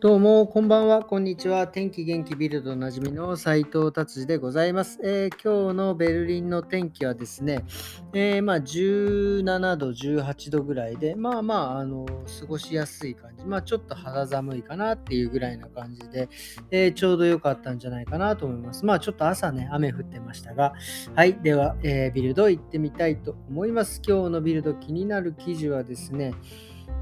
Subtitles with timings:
[0.00, 1.66] どうも、こんばんは、こんにちは。
[1.66, 7.64] 天気元気ビルドおなじみの斉藤達治でございます、えー、今日のベルリンの天気はですね、
[8.12, 12.06] えー、まあ17度、18度ぐらいで、まあまあ、あの
[12.38, 16.28] 過ごしやすい感じ、まあちょっと肌寒いかなっていうぐらいな感じで、
[16.70, 18.84] えー、ちょうど良かったんじゃないかなと思います。
[18.84, 20.74] まあちょっと朝ね、雨降ってましたが、
[21.16, 24.00] はい、では、えビルド行ってみたいと思います。
[24.06, 26.34] 今日のビルド気になる記事はですね、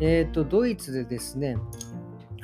[0.00, 1.56] えっ、と、ドイツでですね、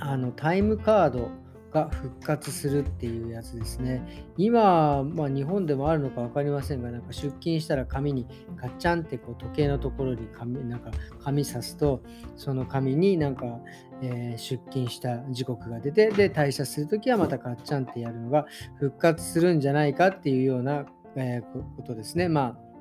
[0.05, 1.31] あのタイムカード
[1.73, 4.27] が復活するっていうやつですね。
[4.37, 8.27] 今、まあ、日本でもあるのか分かりませんが、なんか出勤したら紙に
[8.57, 10.91] ガッチャンってこう時計のところに紙なんか
[11.23, 12.03] 紙刺すと、
[12.37, 13.61] その紙になんか、
[14.03, 18.47] えー、出勤した時刻が出て、で、退社するときはまたガッチャンってやるのが
[18.81, 20.85] 復活するんじゃないかっていうような、
[21.15, 22.29] えー、ことですね。
[22.29, 22.73] まあ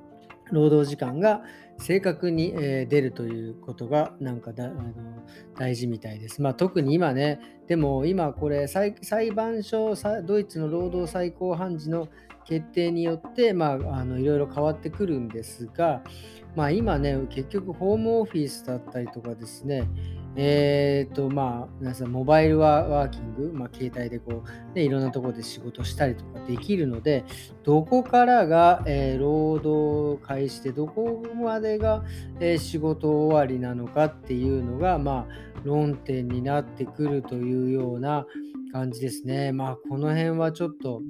[0.51, 1.43] 労働時間が
[1.81, 4.93] 正確に、え出るということがなんかだあの
[5.57, 6.41] 大事みたいです。
[6.41, 8.93] まあ、特に今ね、でも今これ裁
[9.31, 12.07] 判所、ドイツの労働最高判事の
[12.45, 16.01] 決定によって、まあ、あのいろいろ変わってくるんですが、
[16.55, 19.87] まあ、今ね、結局ホームオフィスだったりとかですね、
[20.35, 27.25] えっ、ー、と、まあ、皆さん、モバイルワーキング、まあ、携帯でこう、ね、いろんなところで仕事したりとかできるので、
[27.63, 32.03] どこからが、えー、労働開始で、どこまでが、
[32.39, 38.25] えー、仕事終わりなのかっていうのが、まあ、論点になってくるというような
[38.71, 39.51] 感じですね。
[39.51, 41.01] まあ、この辺はちょっと、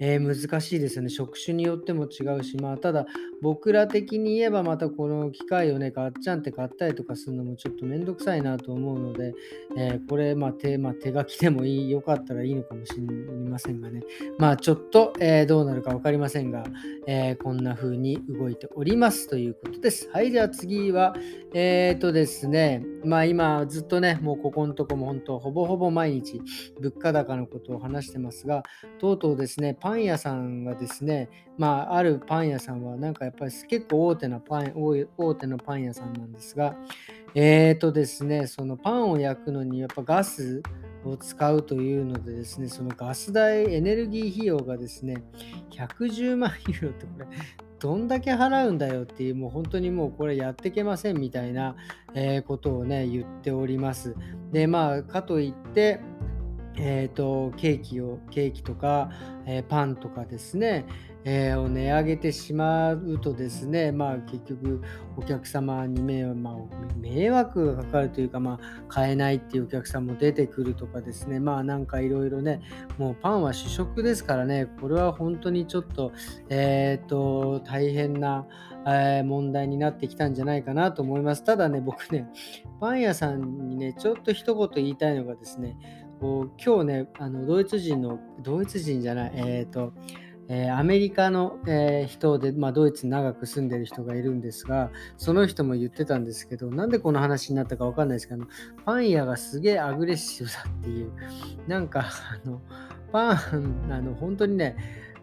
[0.00, 1.08] えー、難しいですよね。
[1.08, 3.06] 職種によっても違うし、まあ、ただ、
[3.42, 9.34] 僕ら的に言えば、またこの機械をね、ガッチャンって買ったりとかするのもちょっとめんどくさいなと思うので、
[9.76, 14.02] えー、これ、まあ手、まあ、手書きでもいい、よかったらいいのかもしれませんがね。
[14.38, 16.64] まあ、ちょっと、えー、どうなるか分かりませんが、
[17.06, 20.10] えこんな風に動いておりますということです。
[20.12, 21.14] はい、じゃあ次は、
[21.54, 26.40] えっ、とですね、まあ今ずっとね、もうここのとこも本当、ほぼほぼ毎日
[26.80, 28.62] 物価高のことを話してますが、
[28.98, 36.74] とうとうですね、パン屋さんがですね、まあ、あるパン屋さんは、なんかやっぱり結構大手なパン、大手のパン屋さんなんですが、
[37.36, 40.60] えーとですね、そのパンを焼くのにやっぱガス
[41.04, 45.22] を使うというのでですね、そのガス代、エネルギー費用がですね、
[45.70, 47.26] 110万ユーロってこれ、
[47.78, 51.76] どんだけ払うんだよっていう、もう本当にもうこれやってけませんみたいな、
[52.12, 54.16] え、ことをね、言っております。
[54.50, 56.00] で、まあ、かといって、
[56.78, 59.10] えーと、ケーキをケーキとか、
[59.46, 60.84] えー、パンとかですね、
[61.28, 64.80] えー、を値上げてしまうとですね、まあ、結局
[65.16, 66.54] お客様に迷,、まあ、
[67.00, 72.60] 迷惑がかかるというか、まあ、買えないっていうお客さんも出てくるとかですねまあなんかいろいろね
[72.96, 76.12] もうパンは主食ですからねこれは本当にちょっと
[76.48, 78.46] えっ、ー、と大変な、
[78.86, 81.42] えー、問題になってきたんじゃないかなと思います。
[81.42, 82.28] ただね僕ね
[82.80, 85.76] パン屋さんにねちょっと一言言いたいのがですね
[86.20, 89.92] こう今日ね、あのドイツ人の、ドイツ人じゃない、えっ、ー、と、
[90.48, 98.46] えー、アメリカの、えー、人で、まあ、ドイツに長く住んでる人がいるんですが、その人も言ってたんですけど、なんでこの話になったか分かんないですけど、
[98.84, 101.12] パン屋がすげえアグレッシブだっていう、
[101.66, 102.06] なんか、
[102.44, 102.60] あの、
[103.10, 104.76] パン、あの、本当にね、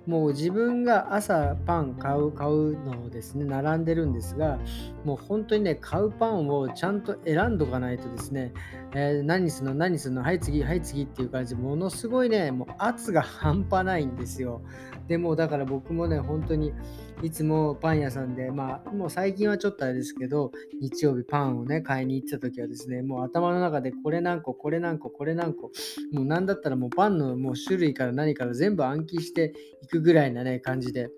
[0.06, 4.60] もう自分が朝パン買う買うのをですね並んでるんですが
[5.06, 8.54] もう本当にね買うパンをちゃんと選んどかないとですね、
[8.94, 14.62] えー、何するの何するのはい次はい次っていう感じものすごいねもう圧が半端ないんですよ。
[15.08, 16.74] でもだから僕もね本当に
[17.22, 25.72] いつもパン屋さんでまあもう最近はちょっとあれですけど日曜日パンをね買いに行った時はですねもう頭の中でこれ何個これ何個これ何個
[26.12, 29.54] もう何だったらもうパンのもう種類から何から全部暗記して
[29.84, 31.10] いくくぐらいなね、感じで。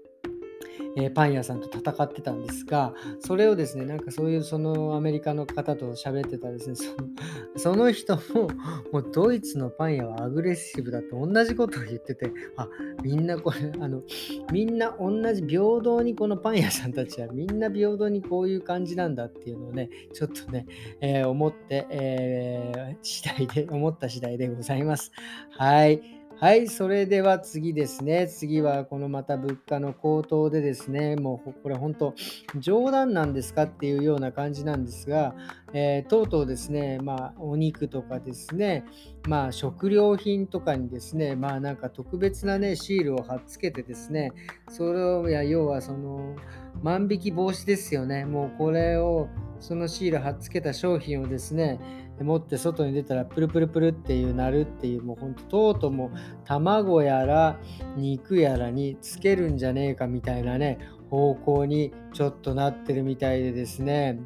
[0.98, 7.06] えー、パン屋さんと戦ってたんですが、それをですね、なんかそういうそのアメリカの方と喋ってたですね、 その
[7.58, 8.48] その人も、
[8.94, 12.70] もうドイツのパン屋はアグレッシブだと同じことを言ってて、あ、
[13.04, 14.04] みんなこれ、あの、
[14.54, 20.66] みんな同じ平等にこのパン屋さんたちはみんな平等にこういう感じなんだっていうのをね、ちょっとね、
[21.02, 25.12] えー、思って、えー、次第で、思った次第でございます。
[25.50, 26.25] はい。
[26.38, 28.28] はい、それでは次ですね。
[28.28, 32.14] 次はこのまた物価の高騰でですね、もうこれ本当
[32.60, 35.34] 冗談なんですかっていうような感じなんですが、
[35.74, 38.84] えー、とうとうですね、まあお肉とかですね、
[39.30, 44.34] まあ食料品とかにですね、まあなんか特別なね、シールを貼っつけてですね、
[44.68, 46.36] それを、いや要はその
[46.86, 48.26] 万引き防止ですよね。
[48.26, 49.28] もうこれを、
[49.60, 51.80] そのシール貼っつけた商品をですね、
[52.22, 56.12] 持って外に出たらプルプルプルっていうなるっていうもうほんととうとうも
[56.46, 57.60] 卵やら
[57.98, 60.80] 肉やらにつけるんじゃねえかみたいなね
[61.10, 64.20] 方向にちょっとなってるみたいでですね、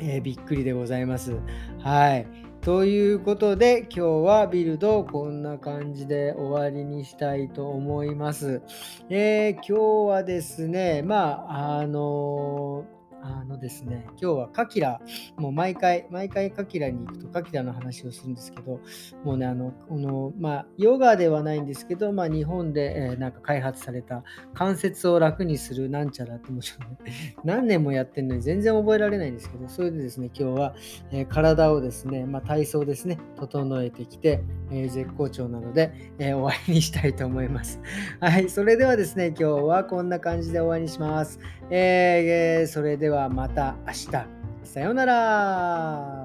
[0.00, 1.36] えー、びっくりでございます。
[1.78, 2.26] はい。
[2.62, 8.62] ということで今日はビルドをこんな感じで終わりにしたいと思います。
[9.10, 15.00] えー、今日はですね、まあ、あのーあのですね、今日はカキラ、
[15.36, 18.80] もう毎回、毎回カキラに行くとカキラの話をするんですけど、
[19.22, 24.24] もうね、あの、この、まあ、ヨガではないんですけど、まあ、日本で、えー、なんか開発された
[24.54, 30.74] 関節を楽にするなんちゃらってもちろん、ね、何年もやってるのに全然覚えられないんですけど、それでですね、今日は、
[31.12, 34.42] えー、体をですね、まあ、体操ですね、整えてきて、
[34.72, 37.80] えー、絶好調なので、え終わりにしたいと思います。
[38.18, 41.38] はい、それではですね、今日はこんな感じで終わりにします。
[41.70, 44.06] えそれでははまた明日。
[44.64, 46.21] さようなら。